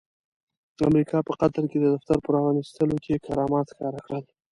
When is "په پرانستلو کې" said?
2.21-3.23